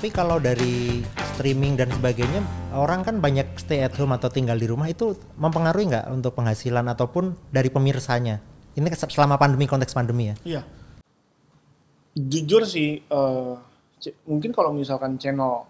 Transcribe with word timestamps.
Tapi 0.00 0.16
kalau 0.16 0.40
dari 0.40 1.04
streaming 1.36 1.76
dan 1.76 1.92
sebagainya, 1.92 2.40
orang 2.72 3.04
kan 3.04 3.20
banyak 3.20 3.44
stay 3.60 3.84
at 3.84 3.92
home 4.00 4.16
atau 4.16 4.32
tinggal 4.32 4.56
di 4.56 4.64
rumah 4.64 4.88
itu 4.88 5.12
mempengaruhi 5.36 5.92
nggak 5.92 6.08
untuk 6.08 6.40
penghasilan 6.40 6.88
ataupun 6.88 7.36
dari 7.52 7.68
pemirsanya? 7.68 8.40
Ini 8.80 8.88
selama 8.96 9.36
pandemi 9.36 9.68
konteks 9.68 9.92
pandemi 9.92 10.32
ya? 10.32 10.36
Iya. 10.40 10.62
Jujur 12.16 12.64
sih, 12.64 13.04
uh, 13.12 13.60
mungkin 14.24 14.56
kalau 14.56 14.72
misalkan 14.72 15.20
channel 15.20 15.68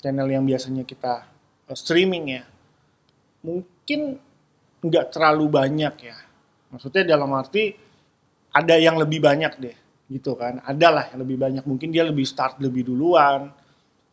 channel 0.00 0.24
yang 0.24 0.48
biasanya 0.48 0.88
kita 0.88 1.28
uh, 1.68 1.76
streaming 1.76 2.40
ya, 2.40 2.48
mungkin 3.44 4.24
nggak 4.80 5.12
terlalu 5.12 5.52
banyak 5.52 5.92
ya. 6.00 6.16
Maksudnya 6.72 7.12
dalam 7.12 7.28
arti 7.36 7.76
ada 8.56 8.80
yang 8.80 8.96
lebih 8.96 9.20
banyak 9.20 9.52
deh 9.60 9.83
gitu 10.08 10.36
kan. 10.36 10.60
Ada 10.64 10.88
lah 10.90 11.04
yang 11.12 11.20
lebih 11.24 11.36
banyak. 11.40 11.64
Mungkin 11.64 11.88
dia 11.92 12.04
lebih 12.04 12.24
start 12.24 12.60
lebih 12.60 12.88
duluan 12.88 13.52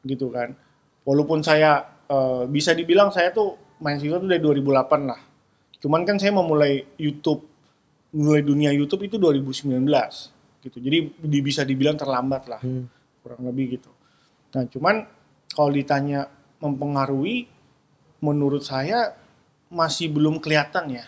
gitu 0.05 0.31
kan. 0.31 0.55
Walaupun 1.03 1.41
saya 1.41 1.81
uh, 2.09 2.43
bisa 2.45 2.71
dibilang 2.75 3.09
saya 3.09 3.33
tuh 3.33 3.77
main 3.81 3.97
tuh 3.97 4.29
dari 4.29 4.41
2008 4.41 5.09
lah. 5.09 5.21
Cuman 5.81 6.05
kan 6.05 6.21
saya 6.21 6.31
memulai 6.35 6.85
YouTube 7.01 7.49
mulai 8.11 8.43
dunia 8.43 8.75
YouTube 8.75 9.07
itu 9.07 9.15
2019 9.17 9.81
gitu. 10.61 10.77
Jadi 10.77 10.97
di, 11.17 11.39
bisa 11.41 11.65
dibilang 11.65 11.97
terlambat 11.97 12.43
lah 12.45 12.61
hmm. 12.61 12.85
kurang 13.23 13.41
lebih 13.47 13.79
gitu. 13.79 13.91
Nah 14.53 14.67
cuman 14.67 14.95
kalau 15.51 15.71
ditanya 15.73 16.27
mempengaruhi 16.61 17.49
menurut 18.21 18.61
saya 18.61 19.17
masih 19.71 20.13
belum 20.13 20.37
kelihatan 20.37 21.01
ya 21.01 21.05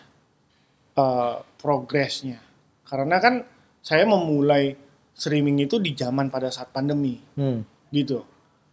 uh, 0.97 1.43
progresnya. 1.59 2.41
Karena 2.87 3.19
kan 3.21 3.45
saya 3.83 4.07
memulai 4.07 4.79
streaming 5.11 5.67
itu 5.67 5.77
di 5.77 5.91
zaman 5.93 6.31
pada 6.31 6.47
saat 6.47 6.71
pandemi, 6.71 7.19
hmm. 7.35 7.91
gitu. 7.91 8.23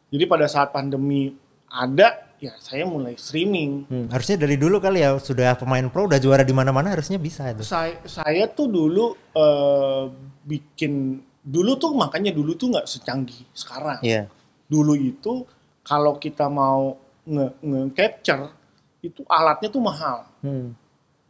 Jadi 0.08 0.24
pada 0.30 0.46
saat 0.46 0.70
pandemi 0.70 1.34
ada, 1.66 2.30
ya 2.38 2.54
saya 2.62 2.86
mulai 2.86 3.18
streaming. 3.18 3.90
Hmm. 3.90 4.06
Harusnya 4.08 4.46
dari 4.46 4.54
dulu 4.54 4.78
kali 4.78 5.02
ya 5.02 5.18
sudah 5.18 5.58
pemain 5.58 5.84
pro, 5.90 6.06
udah 6.06 6.22
juara 6.22 6.46
di 6.46 6.54
mana-mana, 6.54 6.94
harusnya 6.94 7.18
bisa 7.18 7.50
itu. 7.50 7.66
Saya, 7.66 7.98
saya 8.06 8.46
tuh 8.46 8.70
dulu 8.70 9.12
uh, 9.34 10.08
bikin, 10.46 11.20
dulu 11.42 11.76
tuh 11.76 11.92
makanya 11.92 12.30
dulu 12.30 12.54
tuh 12.54 12.70
nggak 12.70 12.86
secanggih 12.86 13.50
sekarang. 13.52 14.00
Yeah. 14.06 14.30
Dulu 14.70 14.94
itu 14.94 15.44
kalau 15.82 16.16
kita 16.22 16.46
mau 16.46 16.94
nge-capture 17.26 18.46
nge 18.46 18.58
itu 19.00 19.20
alatnya 19.26 19.68
tuh 19.68 19.82
mahal, 19.82 20.18
hmm. 20.46 20.70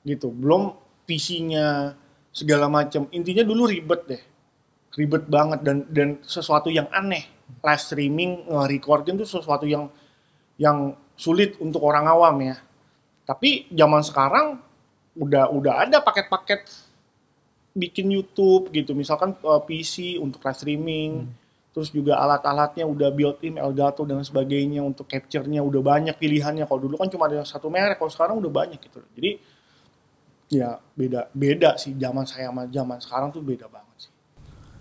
gitu. 0.05 0.28
Belum 0.30 0.77
PC-nya 1.08 1.98
segala 2.31 2.70
macam 2.70 3.11
intinya 3.11 3.42
dulu 3.42 3.67
ribet 3.67 4.00
deh. 4.06 4.23
Ribet 4.95 5.27
banget 5.31 5.61
dan 5.62 5.86
dan 5.91 6.09
sesuatu 6.23 6.70
yang 6.70 6.86
aneh. 6.91 7.27
Live 7.62 7.83
streaming 7.83 8.47
nge-recording 8.47 9.19
itu 9.19 9.27
sesuatu 9.27 9.67
yang 9.67 9.91
yang 10.55 10.95
sulit 11.19 11.58
untuk 11.58 11.83
orang 11.83 12.06
awam 12.06 12.36
ya. 12.42 12.56
Tapi 13.27 13.70
zaman 13.70 14.03
sekarang 14.03 14.47
udah 15.19 15.51
udah 15.51 15.86
ada 15.86 15.98
paket-paket 16.03 16.67
bikin 17.75 18.11
YouTube 18.11 18.70
gitu. 18.75 18.95
Misalkan 18.95 19.34
uh, 19.42 19.58
eh, 19.58 19.62
PC 19.67 20.19
untuk 20.19 20.42
live 20.42 20.58
streaming. 20.58 21.12
Hmm. 21.27 21.39
terus 21.70 21.95
juga 21.95 22.19
alat-alatnya 22.19 22.83
udah 22.83 23.14
built-in 23.14 23.55
Elgato 23.55 24.03
dan 24.03 24.19
sebagainya 24.27 24.83
untuk 24.83 25.06
capture-nya 25.06 25.62
udah 25.62 25.78
banyak 25.78 26.19
pilihannya. 26.19 26.67
Kalau 26.67 26.83
dulu 26.83 26.98
kan 26.98 27.06
cuma 27.06 27.31
ada 27.31 27.47
satu 27.47 27.70
merek 27.70 27.95
kalau 27.95 28.11
sekarang 28.11 28.42
udah 28.42 28.51
banyak 28.51 28.83
gitu. 28.83 28.98
Jadi 29.14 29.39
ya 30.50 30.82
beda 30.98 31.30
beda 31.30 31.78
sih 31.78 31.94
zaman 31.94 32.26
saya 32.26 32.50
sama 32.50 32.66
zaman 32.66 32.98
sekarang 32.98 33.30
tuh 33.30 33.40
beda 33.40 33.70
banget 33.70 34.10
sih. 34.10 34.12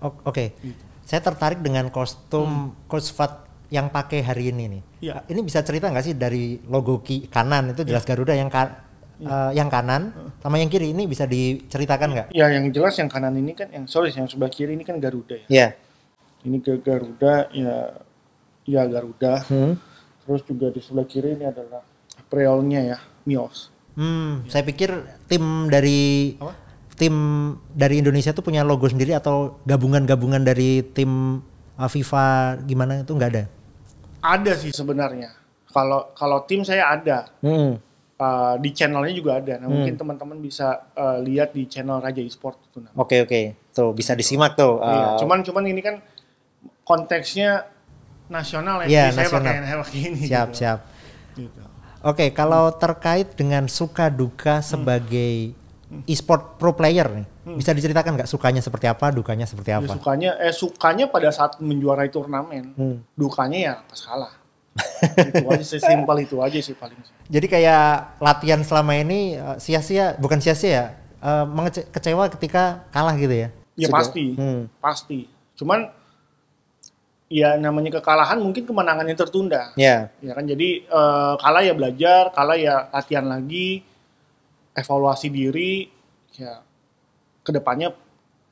Oke, 0.01 0.17
okay. 0.25 0.47
gitu. 0.65 0.83
saya 1.05 1.21
tertarik 1.21 1.61
dengan 1.61 1.93
kostum 1.93 2.73
hmm. 2.73 2.89
Coach 2.89 3.13
Fat 3.13 3.45
yang 3.69 3.93
pakai 3.93 4.25
hari 4.25 4.49
ini 4.49 4.65
nih. 4.65 4.81
Ya. 4.99 5.15
Ini 5.29 5.39
bisa 5.45 5.61
cerita 5.61 5.87
nggak 5.87 6.05
sih 6.05 6.15
dari 6.17 6.57
logo 6.65 7.05
ki 7.05 7.29
kanan 7.29 7.77
itu 7.77 7.85
jelas 7.85 8.01
ya. 8.03 8.09
Garuda 8.17 8.33
yang 8.33 8.49
ka 8.49 8.89
ya. 9.21 9.29
uh, 9.29 9.51
yang 9.53 9.69
kanan 9.69 10.33
sama 10.41 10.57
yang 10.57 10.73
kiri 10.73 10.89
ini 10.89 11.05
bisa 11.05 11.29
diceritakan 11.29 12.09
nggak? 12.17 12.27
Ya 12.33 12.49
yang 12.49 12.65
jelas 12.73 12.97
yang 12.97 13.07
kanan 13.07 13.37
ini 13.37 13.53
kan 13.53 13.69
yang 13.69 13.85
sorry 13.85 14.09
yang 14.09 14.25
sebelah 14.25 14.49
kiri 14.49 14.73
ini 14.73 14.81
kan 14.81 14.97
Garuda 14.97 15.37
ya. 15.45 15.47
Iya. 15.47 15.67
Ini 16.49 16.57
ke 16.65 16.81
Garuda 16.81 17.53
ya 17.53 17.93
ya 18.65 18.81
Garuda. 18.89 19.45
Hmm. 19.45 19.77
Terus 20.25 20.41
juga 20.49 20.73
di 20.73 20.81
sebelah 20.81 21.05
kiri 21.05 21.37
ini 21.37 21.45
adalah 21.45 21.85
Apriolnya 22.17 22.81
ya 22.85 22.97
Mios. 23.29 23.69
Hmm, 23.97 24.45
ya. 24.45 24.57
saya 24.57 24.63
pikir 24.67 24.89
tim 25.25 25.69
dari 25.71 26.33
Apa? 26.37 26.53
tim 26.99 27.15
dari 27.71 28.03
Indonesia 28.03 28.35
tuh 28.35 28.43
punya 28.43 28.67
logo 28.67 28.85
sendiri 28.91 29.15
atau 29.15 29.59
gabungan-gabungan 29.63 30.43
dari 30.43 30.83
tim 30.83 31.39
FIFA 31.79 32.59
gimana 32.67 33.07
itu 33.07 33.15
nggak 33.15 33.31
ada? 33.31 33.43
Ada 34.19 34.51
sih 34.59 34.75
sebenarnya. 34.75 35.31
Kalau 35.71 36.11
kalau 36.11 36.43
tim 36.43 36.67
saya 36.67 36.91
ada. 36.91 37.31
Hmm. 37.39 37.79
Uh, 38.19 38.59
di 38.59 38.75
channelnya 38.75 39.15
juga 39.15 39.39
ada. 39.39 39.63
Nah, 39.63 39.71
hmm. 39.71 39.75
mungkin 39.79 39.95
teman-teman 39.95 40.43
bisa 40.43 40.91
uh, 40.91 41.23
lihat 41.23 41.55
di 41.55 41.71
channel 41.71 42.03
Raja 42.03 42.19
Esport 42.19 42.59
itu. 42.67 42.83
Oke 42.83 42.91
okay, 42.91 43.19
oke, 43.23 43.31
okay. 43.31 43.43
tuh 43.71 43.95
bisa 43.95 44.11
disimak 44.11 44.59
tuh. 44.59 44.75
Uh, 44.75 44.91
iya. 44.91 45.05
Cuman 45.23 45.39
cuman 45.39 45.63
ini 45.71 45.79
kan 45.79 46.03
konteksnya 46.83 47.63
nasional 48.27 48.83
ya. 48.83 48.87
Iya, 48.91 49.03
nasional. 49.15 49.55
saya 49.63 49.77
pakai 49.79 49.97
ini. 50.03 50.21
Siap 50.27 50.47
gitu. 50.51 50.59
siap. 50.59 50.79
Oke, 51.99 52.27
okay, 52.27 52.29
kalau 52.31 52.71
terkait 52.71 53.35
dengan 53.35 53.67
suka 53.67 54.07
duka 54.07 54.63
sebagai 54.63 55.51
hmm. 55.91 56.07
e-sport 56.07 56.55
pro 56.55 56.71
player 56.71 57.03
nih, 57.11 57.27
hmm. 57.27 57.59
bisa 57.59 57.75
diceritakan 57.75 58.15
nggak 58.15 58.31
sukanya 58.31 58.63
seperti 58.63 58.87
apa, 58.87 59.11
dukanya 59.11 59.43
seperti 59.43 59.75
ya, 59.75 59.83
apa? 59.83 59.91
Ya, 59.91 59.95
sukanya, 59.99 60.31
eh 60.39 60.55
sukanya 60.55 61.05
pada 61.11 61.27
saat 61.27 61.59
menjuarai 61.59 62.07
turnamen, 62.07 62.71
hmm. 62.71 63.19
dukanya 63.19 63.59
ya 63.59 63.73
pas 63.83 63.99
kalah. 63.99 64.33
itu 65.27 65.43
aja 65.43 65.65
sesimpel 65.75 66.23
itu 66.23 66.39
aja 66.39 66.59
sih 66.63 66.71
paling. 66.71 66.95
Jadi 67.27 67.47
kayak 67.51 68.15
latihan 68.23 68.63
selama 68.63 68.95
ini 68.95 69.35
eh, 69.35 69.57
sia-sia, 69.59 70.15
bukan 70.15 70.39
sia-sia 70.39 70.71
ya, 70.71 70.85
uh, 71.19 71.67
kecewa 71.91 72.31
ketika 72.31 72.87
kalah 72.95 73.19
gitu 73.19 73.35
ya? 73.35 73.49
Ya 73.75 73.87
pasti, 73.91 74.39
hmm. 74.39 74.71
pasti. 74.79 75.27
Cuman 75.59 75.91
ya 77.29 77.55
namanya 77.61 78.01
kekalahan 78.01 78.41
mungkin 78.41 78.65
kemenangannya 78.65 79.15
tertunda. 79.15 79.71
Iya. 79.77 80.09
Yeah. 80.19 80.25
Ya 80.25 80.31
kan 80.33 80.45
jadi 80.49 80.69
uh, 80.89 81.33
kalah 81.37 81.63
ya 81.63 81.73
belajar, 81.77 82.33
kalah 82.33 82.57
ya 82.57 82.89
latihan 82.89 83.29
lagi, 83.29 83.85
evaluasi 84.73 85.29
diri, 85.29 85.87
ya 86.35 86.65
ke 87.45 87.51
depannya 87.53 87.93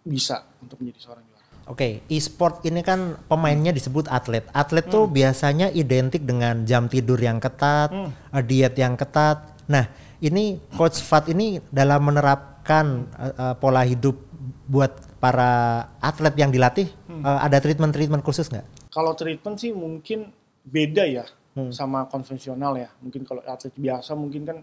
bisa 0.05 0.45
untuk 0.61 0.79
menjadi 0.79 0.99
seorang 1.03 1.25
juara. 1.25 1.45
Oke, 1.67 1.75
okay. 1.75 1.93
e-sport 2.07 2.63
ini 2.63 2.79
kan 2.79 3.19
pemainnya 3.27 3.75
disebut 3.75 4.07
atlet. 4.07 4.47
Atlet 4.55 4.88
hmm. 4.88 4.94
tuh 4.94 5.03
biasanya 5.11 5.67
identik 5.75 6.23
dengan 6.23 6.63
jam 6.63 6.88
tidur 6.88 7.19
yang 7.19 7.44
ketat, 7.44 7.91
hmm. 7.91 8.31
Eh, 8.31 8.44
diet 8.47 8.79
yang 8.79 8.95
ketat. 8.95 9.44
Nah, 9.67 9.83
ini 10.23 10.63
coach 10.79 11.03
Fat 11.03 11.27
ini 11.27 11.59
dalam 11.67 12.07
menerapkan 12.07 13.11
uh, 13.19 13.33
uh, 13.35 13.55
pola 13.59 13.83
hidup 13.83 14.15
buat 14.63 14.95
para 15.17 15.83
atlet 15.97 16.35
yang 16.38 16.53
dilatih 16.53 16.89
hmm. 17.09 17.25
uh, 17.25 17.39
ada 17.41 17.57
treatment-treatment 17.57 18.22
khusus 18.22 18.50
nggak? 18.50 18.66
Kalau 18.94 19.13
treatment 19.17 19.57
sih 19.57 19.73
mungkin 19.73 20.29
beda 20.67 21.03
ya 21.05 21.25
hmm. 21.57 21.73
sama 21.73 22.05
konvensional 22.05 22.78
ya. 22.78 22.89
Mungkin 23.01 23.25
kalau 23.25 23.41
atlet 23.45 23.73
biasa 23.73 24.13
mungkin 24.13 24.44
kan 24.45 24.57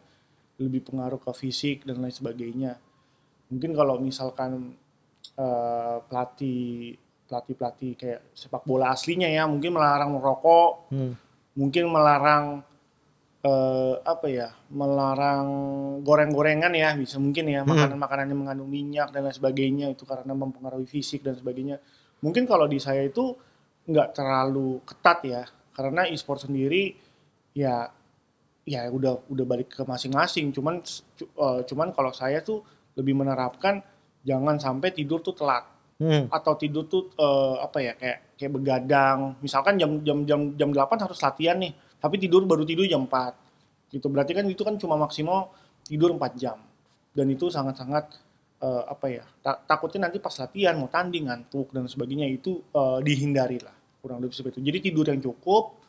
lebih 0.59 0.87
pengaruh 0.87 1.19
ke 1.19 1.33
fisik 1.35 1.83
dan 1.83 1.99
lain 1.99 2.15
sebagainya. 2.15 2.79
Mungkin 3.51 3.75
kalau 3.75 3.99
misalkan 3.99 4.79
uh, 5.39 5.99
pelatih 6.07 6.95
pelatih 7.25 7.55
pelatih 7.57 7.93
kayak 7.99 8.21
sepak 8.37 8.63
bola 8.63 8.95
aslinya 8.95 9.27
ya 9.27 9.49
mungkin 9.51 9.75
melarang 9.75 10.15
merokok, 10.15 10.93
hmm. 10.95 11.13
mungkin 11.59 11.85
melarang 11.91 12.63
uh, 13.45 13.95
apa 14.03 14.27
ya 14.27 14.49
melarang 14.73 15.47
goreng-gorengan 16.01 16.73
ya 16.73 16.97
bisa 16.97 17.21
mungkin 17.21 17.53
ya 17.53 17.63
hmm. 17.63 17.71
makanan-makanan 17.71 18.27
yang 18.33 18.41
mengandung 18.41 18.71
minyak 18.73 19.09
dan 19.13 19.29
lain 19.29 19.37
sebagainya 19.37 19.87
itu 19.93 20.09
karena 20.09 20.33
mempengaruhi 20.33 20.89
fisik 20.89 21.23
dan 21.23 21.37
sebagainya. 21.37 21.79
Mungkin 22.25 22.49
kalau 22.49 22.65
di 22.65 22.81
saya 22.81 23.05
itu 23.05 23.37
nggak 23.85 24.17
terlalu 24.17 24.81
ketat 24.89 25.19
ya 25.29 25.43
karena 25.77 26.09
e-sport 26.09 26.49
sendiri 26.49 26.97
ya 27.53 27.85
ya 28.65 28.89
udah 28.89 29.29
udah 29.29 29.45
balik 29.45 29.77
ke 29.77 29.83
masing-masing. 29.85 30.51
Cuman 30.51 30.81
uh, 31.37 31.61
cuman 31.69 31.93
kalau 31.93 32.11
saya 32.17 32.41
tuh 32.41 32.65
lebih 32.97 33.13
menerapkan 33.13 33.85
jangan 34.25 34.57
sampai 34.57 34.91
tidur 34.97 35.21
tuh 35.21 35.37
telat. 35.37 35.71
Hmm. 35.95 36.27
atau 36.27 36.59
tidur 36.59 36.91
tuh 36.91 37.15
uh, 37.23 37.63
apa 37.63 37.79
ya 37.79 37.95
kayak 37.95 38.35
kayak 38.35 38.51
begadang. 38.51 39.39
Misalkan 39.39 39.79
jam 39.79 40.03
jam 40.03 40.27
jam 40.27 40.41
jam 40.59 40.75
8 40.75 41.07
harus 41.07 41.23
latihan 41.23 41.55
nih 41.55 41.71
tapi 42.05 42.21
tidur 42.21 42.45
baru 42.45 42.69
tidur 42.69 42.85
jam 42.85 43.09
4 43.09 43.97
gitu. 43.97 44.13
Berarti 44.13 44.37
kan 44.37 44.45
itu 44.45 44.61
kan 44.61 44.77
cuma 44.77 45.01
maksimal 45.01 45.57
tidur 45.89 46.13
4 46.13 46.37
jam. 46.37 46.61
Dan 47.17 47.33
itu 47.33 47.49
sangat-sangat 47.49 48.13
uh, 48.61 48.85
apa 48.85 49.07
ya 49.09 49.25
ta 49.41 49.57
takutnya 49.57 50.13
nanti 50.13 50.21
pas 50.21 50.37
latihan 50.37 50.77
mau 50.77 50.93
tanding 50.93 51.33
ngantuk 51.33 51.73
dan 51.73 51.89
sebagainya 51.89 52.29
itu 52.29 52.61
uh, 52.77 53.01
dihindari 53.01 53.57
lah 53.65 53.73
kurang 54.05 54.21
lebih 54.21 54.37
seperti 54.37 54.61
itu. 54.61 54.69
Jadi 54.69 54.79
tidur 54.93 55.09
yang 55.09 55.25
cukup 55.25 55.81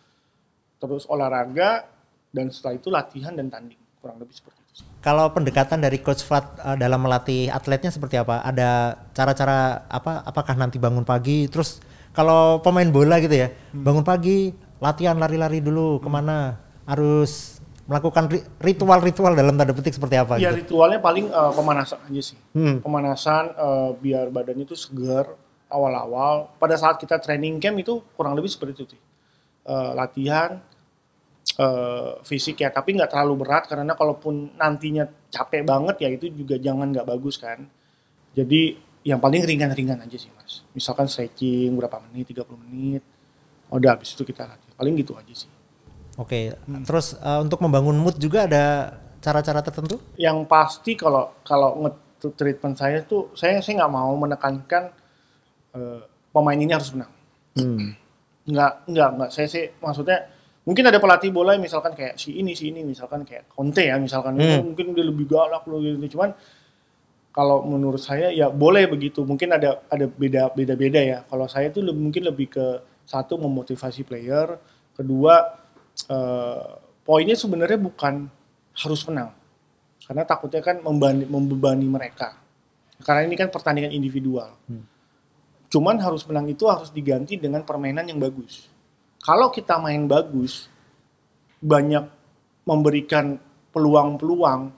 terus 0.79 1.03
olahraga 1.11 1.83
dan 2.31 2.47
setelah 2.47 2.79
itu 2.79 2.87
latihan 2.87 3.35
dan 3.35 3.51
tanding 3.51 3.79
kurang 3.99 4.15
lebih 4.15 4.39
seperti 4.39 4.59
itu 4.63 4.65
kalau 5.05 5.29
pendekatan 5.31 5.79
dari 5.79 6.01
coach 6.01 6.25
Fat 6.25 6.57
uh, 6.65 6.73
dalam 6.73 6.97
melatih 6.97 7.47
atletnya 7.53 7.93
seperti 7.93 8.17
apa? 8.17 8.41
Ada 8.41 8.97
cara-cara 9.13 9.85
apa 9.85 10.25
apakah 10.25 10.57
nanti 10.57 10.81
bangun 10.81 11.05
pagi? 11.05 11.45
Terus 11.45 11.77
kalau 12.09 12.57
pemain 12.59 12.89
bola 12.89 13.21
gitu 13.21 13.37
ya, 13.37 13.53
bangun 13.69 14.01
pagi 14.01 14.49
latihan 14.85 15.17
lari-lari 15.17 15.57
dulu 15.59 15.97
ke 15.97 16.05
mana, 16.05 16.61
harus 16.85 17.57
melakukan 17.85 18.29
ri- 18.29 18.45
ritual-ritual 18.61 19.33
dalam 19.33 19.57
tanda 19.57 19.73
petik 19.73 19.93
seperti 19.93 20.17
apa 20.17 20.37
Ya 20.37 20.49
gitu. 20.53 20.77
ritualnya 20.77 21.01
paling 21.01 21.25
eh, 21.29 21.51
pemanasan 21.53 22.01
aja 22.05 22.21
sih. 22.21 22.37
Hmm. 22.53 22.81
Pemanasan 22.81 23.53
eh, 23.53 23.89
biar 23.97 24.29
badannya 24.29 24.65
itu 24.65 24.77
segar 24.77 25.33
awal-awal. 25.69 26.53
Pada 26.57 26.77
saat 26.77 26.97
kita 26.97 27.17
training 27.17 27.57
camp 27.57 27.77
itu 27.77 28.01
kurang 28.13 28.37
lebih 28.37 28.49
seperti 28.49 28.73
itu. 28.77 28.85
Ti. 28.93 28.97
Eh, 29.65 29.91
latihan 29.93 30.61
eh, 31.57 32.11
fisik 32.21 32.61
ya, 32.61 32.69
tapi 32.69 32.97
nggak 32.97 33.09
terlalu 33.09 33.45
berat 33.45 33.69
karena 33.69 33.93
kalaupun 33.93 34.57
nantinya 34.57 35.05
capek 35.29 35.61
banget 35.61 35.95
ya 36.01 36.09
itu 36.09 36.25
juga 36.31 36.57
jangan 36.57 36.89
nggak 36.89 37.05
bagus 37.05 37.37
kan. 37.37 37.65
Jadi 38.33 38.75
yang 39.05 39.21
paling 39.21 39.45
ringan-ringan 39.45 40.01
aja 40.01 40.17
sih 40.17 40.33
mas. 40.33 40.65
Misalkan 40.73 41.05
stretching 41.05 41.69
berapa 41.77 42.01
menit, 42.09 42.33
30 42.33 42.49
menit. 42.65 43.03
Udah 43.69 43.93
habis 43.93 44.09
itu 44.11 44.25
kita 44.25 44.49
latihan. 44.49 44.64
Paling 44.75 44.93
gitu 44.99 45.15
aja 45.15 45.33
sih. 45.33 45.49
Oke, 46.15 46.55
terus 46.87 47.15
eh, 47.15 47.39
untuk 47.43 47.59
membangun 47.59 47.95
mood 47.99 48.15
juga 48.15 48.47
ada 48.47 48.65
cara-cara 49.19 49.59
tertentu? 49.59 49.97
yang 50.15 50.45
pasti 50.45 50.93
kalau 50.95 51.33
kalau 51.43 51.75
treatment 52.37 52.73
saya 52.73 53.03
tuh 53.03 53.33
saya 53.35 53.59
saya 53.59 53.83
nggak 53.83 53.93
mau 53.93 54.13
menekankan 54.15 54.83
eh, 55.75 56.01
pemain 56.31 56.55
ini 56.55 56.71
harus 56.71 56.95
menang. 56.95 57.11
Nggak 58.45 58.71
nggak 58.87 59.09
nggak. 59.17 59.29
Saya 59.33 59.47
sih 59.49 59.65
maksudnya 59.81 60.29
mungkin 60.65 60.85
ada 60.87 60.97
pelatih 61.01 61.29
bola 61.35 61.53
yang 61.57 61.65
misalkan 61.65 61.93
kayak 61.93 62.15
si 62.15 62.37
ini 62.37 62.53
si 62.55 62.69
ini 62.71 62.81
misalkan 62.85 63.25
kayak 63.27 63.49
Conte 63.51 63.83
ya 63.83 63.99
misalkan. 63.99 64.37
Hmm. 64.39 64.71
mungkin 64.71 64.95
dia 64.95 65.03
lebih 65.03 65.25
galak 65.27 65.67
loh 65.67 65.81
gitu. 65.81 66.15
Cuman 66.15 66.31
kalau 67.35 67.67
menurut 67.67 67.99
saya 67.99 68.31
ya 68.31 68.47
boleh 68.47 68.87
begitu. 68.87 69.25
Mungkin 69.27 69.51
ada 69.51 69.83
ada 69.91 70.05
beda 70.07 70.53
beda 70.55 70.73
beda 70.79 71.01
ya. 71.03 71.19
Kalau 71.27 71.49
saya 71.51 71.67
tuh 71.73 71.83
lebih- 71.83 72.03
mungkin 72.07 72.23
lebih 72.23 72.47
ke 72.55 72.65
satu 73.05 73.37
memotivasi 73.39 74.03
player. 74.03 74.57
Kedua 74.97 75.33
eh, 76.09 76.69
poinnya 77.05 77.37
sebenarnya 77.37 77.79
bukan 77.79 78.25
harus 78.75 79.01
menang. 79.07 79.31
Karena 80.05 80.21
takutnya 80.27 80.61
kan 80.61 80.81
membani, 80.85 81.25
membebani 81.25 81.87
mereka. 81.89 82.37
Karena 83.01 83.25
ini 83.25 83.35
kan 83.37 83.49
pertandingan 83.49 83.93
individual. 83.93 84.53
Cuman 85.69 85.97
harus 85.97 86.23
menang 86.29 86.47
itu 86.47 86.69
harus 86.69 86.93
diganti 86.93 87.35
dengan 87.35 87.65
permainan 87.65 88.05
yang 88.05 88.21
bagus. 88.21 88.69
Kalau 89.19 89.49
kita 89.49 89.81
main 89.81 90.05
bagus 90.05 90.69
banyak 91.57 92.05
memberikan 92.69 93.41
peluang-peluang 93.73 94.69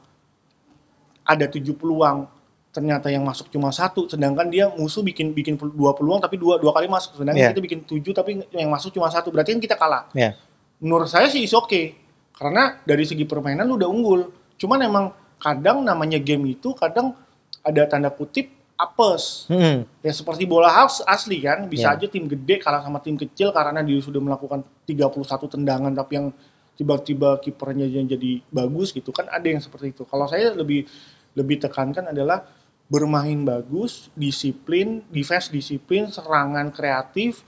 ada 1.28 1.46
tujuh 1.52 1.76
peluang 1.76 2.37
ternyata 2.78 3.10
yang 3.10 3.26
masuk 3.26 3.50
cuma 3.50 3.74
satu 3.74 4.06
sedangkan 4.06 4.46
dia 4.48 4.70
musuh 4.70 5.02
bikin 5.02 5.34
bikin 5.34 5.58
dua 5.58 5.92
peluang 5.92 6.22
tapi 6.22 6.38
dua 6.38 6.62
dua 6.62 6.70
kali 6.70 6.86
masuk 6.86 7.18
sedangkan 7.18 7.42
Iya. 7.42 7.50
kita 7.50 7.62
bikin 7.64 7.80
tujuh 7.84 8.14
tapi 8.14 8.46
yang 8.54 8.70
masuk 8.70 8.94
cuma 8.94 9.10
satu 9.10 9.34
berarti 9.34 9.58
kan 9.58 9.62
kita 9.64 9.74
kalah 9.74 10.06
Ya. 10.14 10.38
menurut 10.78 11.10
saya 11.10 11.26
sih 11.26 11.42
is 11.42 11.52
oke 11.52 11.98
karena 12.32 12.78
dari 12.84 13.02
segi 13.02 13.26
permainan 13.26 13.66
lu 13.66 13.76
udah 13.76 13.90
unggul 13.90 14.30
cuman 14.56 14.80
emang 14.80 15.06
kadang 15.38 15.82
namanya 15.82 16.18
game 16.18 16.52
itu 16.52 16.70
kadang 16.72 17.18
ada 17.60 17.82
tanda 17.84 18.14
kutip 18.14 18.54
apes 18.78 19.50
Hmm. 19.50 19.90
ya 20.00 20.14
seperti 20.14 20.46
bola 20.46 20.70
as- 20.80 21.02
asli 21.04 21.42
kan 21.42 21.66
bisa 21.66 21.90
Ya. 21.90 21.98
aja 21.98 22.06
tim 22.06 22.30
gede 22.30 22.62
kalah 22.62 22.80
sama 22.80 23.02
tim 23.02 23.18
kecil 23.18 23.50
karena 23.50 23.82
dia 23.82 23.98
sudah 23.98 24.22
melakukan 24.22 24.62
31 24.86 25.50
tendangan 25.50 25.90
tapi 25.92 26.14
yang 26.14 26.30
tiba-tiba 26.74 27.42
kipernya 27.42 27.90
jadi 28.06 28.46
bagus 28.48 28.94
gitu 28.94 29.10
kan 29.10 29.26
ada 29.28 29.44
yang 29.44 29.58
seperti 29.58 29.92
itu 29.92 30.06
kalau 30.06 30.30
saya 30.30 30.54
lebih 30.54 30.86
lebih 31.34 31.58
tekankan 31.60 32.06
adalah 32.08 32.46
bermain 32.88 33.44
bagus 33.44 34.08
disiplin 34.16 35.04
defense 35.12 35.52
disiplin 35.52 36.08
serangan 36.08 36.72
kreatif 36.72 37.44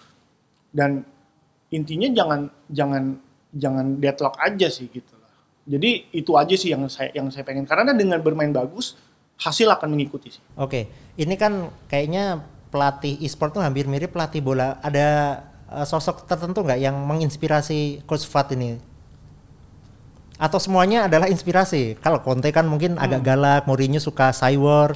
dan 0.76 1.08
intinya 1.72 2.12
jangan 2.12 2.42
jangan 2.68 3.04
jangan 3.56 3.86
deadlock 3.98 4.36
aja 4.38 4.68
sih 4.68 4.92
gitu 4.92 5.16
lah 5.16 5.32
jadi 5.64 6.12
itu 6.12 6.32
aja 6.36 6.56
sih 6.60 6.76
yang 6.76 6.84
saya 6.92 7.10
yang 7.16 7.32
saya 7.32 7.48
pengen 7.48 7.64
karena 7.64 7.96
dengan 7.96 8.20
bermain 8.20 8.52
bagus 8.52 9.00
hasil 9.40 9.72
akan 9.72 9.96
mengikuti 9.96 10.36
sih 10.36 10.44
Oke, 10.60 10.92
ini 11.16 11.40
kan 11.40 11.72
kayaknya 11.88 12.44
pelatih 12.70 13.18
e-sport 13.24 13.58
tuh 13.58 13.64
hampir 13.66 13.90
mirip 13.90 14.14
pelatih 14.14 14.44
bola. 14.44 14.78
Ada 14.84 15.40
eh, 15.74 15.86
sosok 15.86 16.30
tertentu 16.30 16.62
nggak 16.62 16.80
yang 16.80 16.96
menginspirasi 17.06 18.06
Coach 18.06 18.26
Fat 18.30 18.54
ini? 18.54 18.78
Atau 20.40 20.56
semuanya 20.56 21.12
adalah 21.12 21.28
inspirasi? 21.28 22.00
Kalau 22.00 22.24
Conte 22.24 22.48
kan 22.56 22.64
mungkin 22.64 22.96
agak 22.96 23.28
galak, 23.28 23.62
Mourinho 23.68 24.00
suka 24.00 24.32
cyber, 24.32 24.96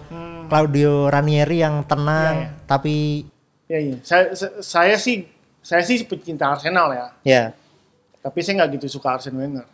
Claudio 0.53 1.09
Ranieri 1.09 1.65
yang 1.65 1.81
tenang, 1.83 2.35
Iya, 2.37 2.45
iya. 2.45 2.65
tapi 2.69 2.95
Ya 3.65 3.79
iya, 3.81 3.97
saya, 4.05 4.29
saya, 4.37 4.53
saya 4.61 4.95
sih 5.01 5.25
saya 5.59 5.81
sih 5.81 6.05
pecinta 6.05 6.45
Arsenal 6.45 6.93
ya, 6.93 7.05
ya. 7.25 7.43
tapi 8.21 8.39
saya 8.39 8.61
nggak 8.61 8.77
gitu 8.77 9.01
suka 9.01 9.17
Arsene 9.17 9.33
Wenger. 9.33 9.65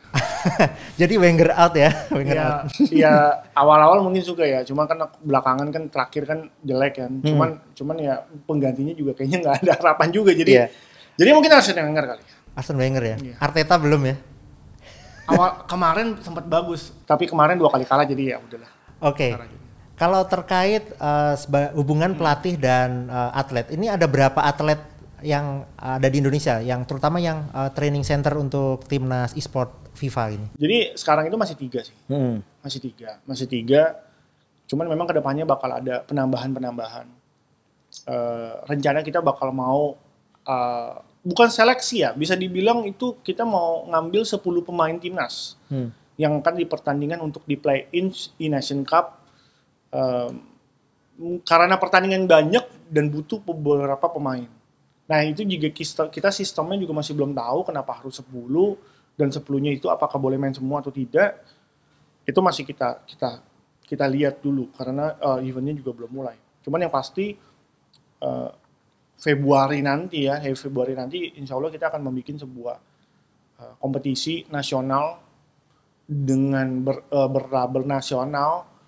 Jadi 1.02 1.20
Wenger 1.20 1.52
out 1.52 1.76
ya, 1.76 1.92
Wenger 2.08 2.32
ya, 2.32 2.46
out. 2.48 2.60
ya 2.88 3.14
awal-awal 3.60 4.00
mungkin 4.00 4.24
suka 4.24 4.48
ya, 4.48 4.64
cuma 4.64 4.88
kan 4.88 4.96
belakangan 5.20 5.68
kan 5.68 5.84
terakhir 5.86 6.24
kan 6.24 6.40
jelek 6.62 6.96
kan. 6.96 7.12
Hmm. 7.12 7.28
Cuman 7.28 7.50
cuman 7.76 7.96
ya 8.00 8.16
penggantinya 8.48 8.96
juga 8.96 9.12
kayaknya 9.14 9.38
nggak 9.44 9.56
ada 9.60 9.72
harapan 9.76 10.08
juga. 10.16 10.32
Jadi 10.32 10.56
Iya. 10.56 10.72
jadi 11.20 11.30
mungkin 11.36 11.52
Arsene 11.52 11.84
Wenger 11.84 12.06
kali. 12.08 12.24
ya. 12.24 12.36
Arsene 12.56 12.80
Wenger 12.80 13.04
ya. 13.04 13.16
Iya. 13.20 13.36
Arteta 13.36 13.76
belum 13.76 14.02
ya. 14.08 14.16
Awal 15.28 15.50
kemarin 15.68 16.08
sempat 16.24 16.48
bagus, 16.48 16.96
tapi 17.04 17.28
kemarin 17.28 17.60
dua 17.60 17.68
kali 17.68 17.84
kalah 17.84 18.02
jadi 18.02 18.34
ya 18.34 18.38
udahlah. 18.40 18.72
Oke. 19.04 19.36
Aja. 19.36 19.58
Kalau 20.00 20.24
terkait 20.24 20.84
eh, 20.90 21.34
seba- 21.36 21.76
hubungan 21.76 22.16
pelatih 22.16 22.56
dan 22.56 23.06
eh, 23.06 23.32
atlet, 23.36 23.68
ini 23.70 23.86
ada 23.86 24.08
berapa 24.08 24.40
atlet 24.40 24.80
yang 25.20 25.68
ada 25.76 26.08
di 26.08 26.24
Indonesia, 26.24 26.64
yang 26.64 26.88
terutama 26.88 27.20
yang 27.20 27.52
eh, 27.52 27.70
training 27.70 28.02
center 28.02 28.32
untuk 28.34 28.88
timnas 28.88 29.36
e-sport 29.36 29.92
FIFA 29.92 30.24
ini? 30.32 30.48
Jadi 30.56 30.78
sekarang 30.96 31.28
itu 31.28 31.36
masih 31.36 31.56
tiga 31.56 31.84
sih, 31.84 31.96
masih 32.64 32.80
tiga, 32.80 33.20
masih 33.28 33.46
tiga. 33.46 34.00
Cuman 34.66 34.88
memang 34.88 35.04
ke 35.04 35.14
depannya 35.14 35.44
bakal 35.44 35.68
ada 35.74 36.00
penambahan-penambahan. 36.02 37.08
Eh, 38.06 38.54
rencana 38.64 39.02
kita 39.02 39.20
bakal 39.20 39.52
mau 39.52 40.00
eh, 40.40 40.94
bukan 41.20 41.52
seleksi 41.52 41.96
ya, 42.00 42.16
bisa 42.16 42.40
dibilang 42.40 42.88
itu 42.88 43.20
kita 43.20 43.44
mau 43.44 43.84
ngambil 43.86 44.24
10 44.24 44.40
pemain 44.64 44.96
timnas 44.96 45.60
Hmm. 45.68 45.92
yang 46.16 46.40
akan 46.40 46.56
dipertandingan 46.56 47.20
untuk 47.20 47.44
di 47.44 47.54
play 47.54 47.92
in 47.92 48.08
di 48.34 48.48
Nation 48.48 48.82
Cup. 48.82 49.19
Eh, 49.90 50.32
karena 51.44 51.76
pertandingan 51.76 52.30
banyak 52.30 52.66
dan 52.88 53.12
butuh 53.12 53.44
beberapa 53.44 54.08
pemain. 54.08 54.48
Nah 55.10 55.20
itu 55.26 55.44
juga 55.44 55.68
kita, 55.74 56.30
sistemnya 56.30 56.78
juga 56.80 56.94
masih 56.96 57.18
belum 57.18 57.34
tahu 57.34 57.68
kenapa 57.68 58.00
harus 58.00 58.22
10 58.22 58.78
dan 59.20 59.28
10-nya 59.34 59.76
itu 59.76 59.92
apakah 59.92 60.16
boleh 60.16 60.40
main 60.40 60.56
semua 60.56 60.80
atau 60.80 60.94
tidak. 60.94 61.44
Itu 62.24 62.40
masih 62.40 62.64
kita 62.64 63.04
kita 63.04 63.42
kita 63.84 64.06
lihat 64.06 64.40
dulu 64.40 64.70
karena 64.78 65.18
eh, 65.18 65.50
eventnya 65.50 65.76
juga 65.76 65.92
belum 65.98 66.12
mulai. 66.14 66.38
Cuman 66.62 66.88
yang 66.88 66.94
pasti 66.94 67.34
eh, 68.22 68.50
Februari 69.20 69.84
nanti 69.84 70.30
ya, 70.30 70.40
eh, 70.40 70.56
Februari 70.56 70.96
nanti 70.96 71.36
insya 71.36 71.60
Allah 71.60 71.74
kita 71.74 71.92
akan 71.92 72.06
membuat 72.06 72.40
sebuah 72.40 72.78
eh, 73.60 73.74
kompetisi 73.82 74.48
nasional 74.54 75.20
dengan 76.08 76.86
ber, 76.86 77.10
eh, 77.12 77.30
berlabel 77.34 77.84
nasional 77.84 78.79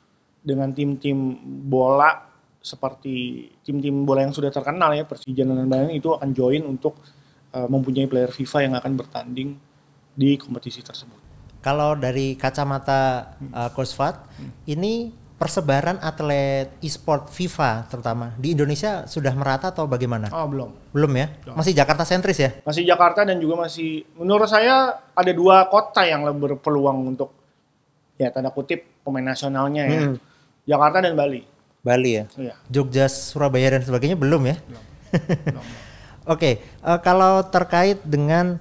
dengan 0.42 0.74
tim-tim 0.74 1.38
bola 1.70 2.30
seperti 2.62 3.46
tim-tim 3.66 4.06
bola 4.06 4.26
yang 4.26 4.34
sudah 4.34 4.54
terkenal 4.54 4.94
ya 4.94 5.06
Persija 5.06 5.42
dan 5.46 5.66
lain-lain 5.66 5.98
itu 5.98 6.14
akan 6.14 6.30
join 6.34 6.62
untuk 6.66 7.02
eh, 7.54 7.66
mempunyai 7.66 8.06
player 8.06 8.30
FIFA 8.30 8.60
yang 8.70 8.74
akan 8.78 8.94
bertanding 8.98 9.50
di 10.14 10.38
kompetisi 10.38 10.86
tersebut. 10.86 11.18
Kalau 11.62 11.98
dari 11.98 12.38
kacamata 12.38 13.34
eh, 13.42 13.70
Coach 13.74 13.94
Fat, 13.98 14.30
ini 14.70 15.22
persebaran 15.42 15.98
atlet 16.06 16.70
e-sport 16.86 17.34
FIFA 17.34 17.90
terutama 17.90 18.38
di 18.38 18.54
Indonesia 18.54 19.10
sudah 19.10 19.34
merata 19.34 19.74
atau 19.74 19.90
bagaimana? 19.90 20.30
Oh 20.30 20.46
belum. 20.46 20.94
Belum 20.94 21.10
ya? 21.18 21.34
Masih 21.58 21.74
Jakarta 21.74 22.06
sentris 22.06 22.38
ya? 22.38 22.62
Masih 22.62 22.86
Jakarta 22.86 23.26
dan 23.26 23.42
juga 23.42 23.66
masih 23.66 24.06
menurut 24.14 24.46
saya 24.46 25.02
ada 25.18 25.32
dua 25.34 25.66
kota 25.66 26.06
yang 26.06 26.22
lebih 26.30 26.54
berpeluang 26.54 27.18
untuk 27.18 27.34
ya 28.22 28.30
tanda 28.30 28.54
kutip 28.54 29.02
pemain 29.02 29.34
nasionalnya 29.34 29.84
ya. 29.90 30.02
Hmm. 30.06 30.31
Jakarta 30.72 31.04
dan 31.04 31.20
Bali. 31.20 31.44
Bali 31.84 32.12
ya? 32.16 32.26
Iya. 32.40 32.56
Jogja, 32.72 33.12
Surabaya 33.12 33.76
dan 33.76 33.84
sebagainya 33.84 34.16
belum 34.16 34.48
ya? 34.48 34.56
Belum. 34.64 34.84
Belum. 35.44 35.64
Oke, 36.34 36.64
eh, 36.64 37.00
kalau 37.04 37.44
terkait 37.44 38.00
dengan 38.08 38.56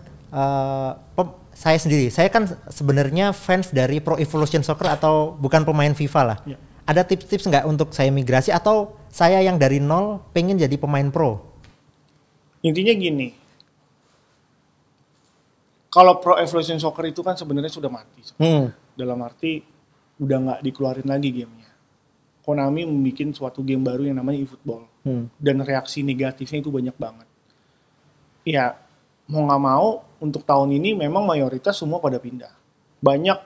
pem- 1.14 1.36
saya 1.54 1.76
sendiri, 1.76 2.08
saya 2.08 2.32
kan 2.32 2.48
sebenarnya 2.72 3.36
fans 3.36 3.68
dari 3.68 4.00
Pro 4.00 4.16
Evolution 4.16 4.64
Soccer 4.64 4.88
atau 4.88 5.36
bukan 5.36 5.62
pemain 5.62 5.92
FIFA 5.92 6.22
lah. 6.24 6.38
Ya. 6.48 6.56
Ada 6.88 7.06
tips-tips 7.06 7.46
nggak 7.46 7.68
untuk 7.68 7.94
saya 7.94 8.10
migrasi 8.10 8.50
atau 8.50 8.98
saya 9.12 9.38
yang 9.44 9.60
dari 9.60 9.78
nol 9.78 10.24
pengen 10.34 10.58
jadi 10.58 10.74
pemain 10.74 11.06
pro? 11.12 11.38
Intinya 12.66 12.90
gini. 12.96 13.28
Kalau 15.90 16.22
Pro 16.22 16.38
Evolution 16.38 16.78
Soccer 16.78 17.10
itu 17.10 17.22
kan 17.22 17.34
sebenarnya 17.34 17.70
sudah 17.70 17.90
mati. 17.90 18.22
Hmm. 18.38 18.70
Dalam 18.94 19.18
arti 19.26 19.62
udah 20.22 20.38
nggak 20.38 20.60
dikeluarin 20.66 21.06
lagi 21.06 21.30
gamenya. 21.34 21.69
Konami 22.50 22.82
membuat 22.82 23.30
suatu 23.32 23.62
game 23.62 23.86
baru 23.86 24.02
yang 24.10 24.18
namanya 24.18 24.42
eFootball. 24.42 24.90
Hmm. 25.06 25.30
Dan 25.38 25.62
reaksi 25.62 26.02
negatifnya 26.02 26.58
itu 26.58 26.70
banyak 26.74 26.96
banget. 26.98 27.28
ya 28.40 28.72
mau 29.30 29.46
nggak 29.46 29.62
mau 29.62 30.02
untuk 30.18 30.42
tahun 30.42 30.74
ini 30.74 30.96
memang 30.96 31.22
mayoritas 31.22 31.78
semua 31.78 32.02
pada 32.02 32.18
pindah. 32.18 32.50
Banyak 32.98 33.38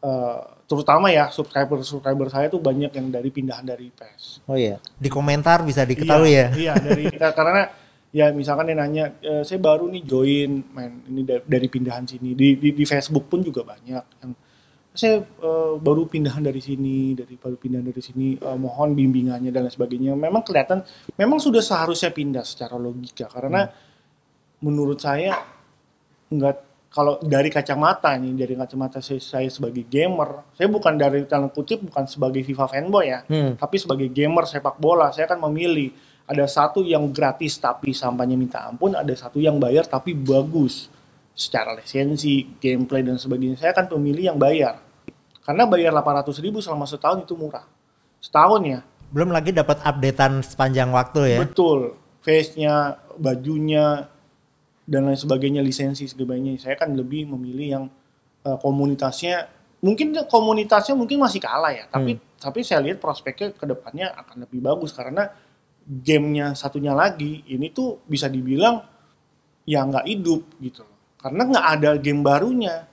eh, 0.00 0.40
terutama 0.70 1.10
ya 1.10 1.28
subscriber 1.34 1.82
subscriber 1.82 2.30
saya 2.30 2.46
tuh 2.46 2.62
banyak 2.62 2.94
yang 2.94 3.10
dari 3.10 3.28
pindahan 3.34 3.66
dari 3.66 3.90
PES. 3.90 4.46
Oh 4.46 4.54
iya. 4.54 4.78
Di 4.94 5.10
komentar 5.10 5.66
bisa 5.66 5.82
diketahui 5.82 6.30
iya, 6.30 6.46
ya. 6.46 6.48
Iya 6.54 6.72
dari 6.78 7.04
karena 7.38 7.62
ya 8.14 8.30
misalkan 8.30 8.70
dia 8.70 8.78
nanya 8.78 9.04
e, 9.18 9.42
saya 9.42 9.58
baru 9.58 9.86
nih 9.90 10.02
join 10.02 10.50
main 10.74 11.02
ini 11.10 11.22
dari, 11.26 11.42
dari 11.46 11.66
pindahan 11.70 12.06
sini 12.06 12.34
di, 12.34 12.58
di 12.58 12.74
di 12.74 12.84
Facebook 12.86 13.30
pun 13.30 13.42
juga 13.42 13.62
banyak 13.62 14.04
yang 14.22 14.30
saya 14.90 15.22
uh, 15.22 15.78
baru 15.78 16.10
pindahan 16.10 16.42
dari 16.42 16.58
sini 16.58 17.14
dari 17.14 17.38
baru 17.38 17.54
pindahan 17.54 17.86
dari 17.86 18.02
sini 18.02 18.34
uh, 18.42 18.58
mohon 18.58 18.98
bimbingannya 18.98 19.54
dan 19.54 19.66
lain 19.66 19.74
sebagainya 19.74 20.18
memang 20.18 20.42
kelihatan 20.42 20.82
memang 21.14 21.38
sudah 21.38 21.62
seharusnya 21.62 22.10
pindah 22.10 22.42
secara 22.42 22.74
logika 22.74 23.30
karena 23.30 23.70
hmm. 23.70 24.66
menurut 24.66 24.98
saya 24.98 25.38
enggak 26.30 26.70
kalau 26.90 27.22
dari 27.22 27.54
kacamata 27.54 28.18
nih 28.18 28.34
dari 28.34 28.58
kacamata 28.58 28.98
saya, 28.98 29.22
saya 29.22 29.46
sebagai 29.46 29.86
gamer 29.86 30.50
saya 30.58 30.66
bukan 30.66 30.98
dari 30.98 31.22
tanda 31.30 31.46
kutip 31.54 31.86
bukan 31.86 32.10
sebagai 32.10 32.42
FIFA 32.42 32.66
fanboy 32.66 33.04
ya 33.06 33.22
hmm. 33.30 33.62
tapi 33.62 33.78
sebagai 33.78 34.10
gamer 34.10 34.42
sepak 34.50 34.74
bola 34.82 35.14
saya 35.14 35.30
akan 35.30 35.46
memilih 35.50 35.94
ada 36.26 36.50
satu 36.50 36.82
yang 36.82 37.14
gratis 37.14 37.62
tapi 37.62 37.94
sampahnya 37.94 38.34
minta 38.34 38.66
ampun 38.66 38.98
ada 38.98 39.14
satu 39.14 39.38
yang 39.38 39.62
bayar 39.62 39.86
tapi 39.86 40.18
bagus 40.18 40.90
secara 41.34 41.72
lisensi, 41.72 42.46
gameplay 42.60 43.00
dan 43.00 43.16
sebagainya, 43.16 43.56
saya 43.56 43.72
akan 43.72 43.96
pemilih 43.96 44.34
yang 44.34 44.38
bayar. 44.38 44.82
Karena 45.40 45.64
bayar 45.64 45.90
800 45.96 46.36
ribu 46.44 46.60
selama 46.60 46.84
setahun 46.84 47.24
itu 47.24 47.34
murah. 47.34 47.64
Setahun 48.20 48.60
ya. 48.62 48.80
Belum 49.10 49.32
lagi 49.34 49.50
dapat 49.50 49.82
updatean 49.82 50.44
sepanjang 50.44 50.92
waktu 50.92 51.36
ya. 51.36 51.38
Betul. 51.42 51.96
Face-nya, 52.20 53.00
bajunya, 53.16 54.06
dan 54.84 55.08
lain 55.08 55.16
sebagainya, 55.16 55.64
lisensi 55.64 56.04
sebagainya. 56.04 56.60
Saya 56.60 56.76
akan 56.76 56.94
lebih 56.94 57.26
memilih 57.32 57.66
yang 57.66 57.84
uh, 58.44 58.58
komunitasnya, 58.60 59.48
mungkin 59.80 60.12
komunitasnya 60.28 60.94
mungkin 60.94 61.18
masih 61.18 61.40
kalah 61.40 61.72
ya. 61.72 61.88
Tapi 61.88 62.20
hmm. 62.20 62.38
tapi 62.38 62.60
saya 62.60 62.84
lihat 62.84 63.00
prospeknya 63.00 63.56
ke 63.56 63.64
depannya 63.64 64.12
akan 64.12 64.44
lebih 64.44 64.60
bagus 64.60 64.92
karena 64.92 65.32
gamenya 65.90 66.52
satunya 66.54 66.92
lagi 66.92 67.42
ini 67.50 67.72
tuh 67.72 68.04
bisa 68.04 68.28
dibilang 68.30 68.84
ya 69.66 69.82
nggak 69.82 70.06
hidup 70.06 70.42
gitu 70.60 70.84
karena 71.20 71.42
nggak 71.46 71.66
ada 71.78 71.90
game 72.00 72.24
barunya. 72.24 72.88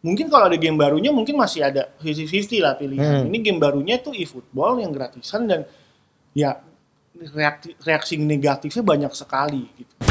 Mungkin 0.00 0.32
kalau 0.32 0.48
ada 0.48 0.56
game 0.56 0.80
barunya 0.80 1.12
mungkin 1.12 1.36
masih 1.36 1.60
ada 1.60 1.92
50-50 2.00 2.64
lah 2.64 2.72
pilihan. 2.76 3.24
Hmm. 3.24 3.28
ini 3.28 3.38
game 3.44 3.60
barunya 3.60 4.00
tuh 4.00 4.16
e-football 4.16 4.80
yang 4.80 4.92
gratisan 4.92 5.44
dan 5.44 5.68
ya 6.32 6.56
reaksi, 7.16 7.76
reaksi 7.84 8.14
negatifnya 8.16 8.84
banyak 8.84 9.12
sekali 9.12 9.68
gitu 9.76 10.09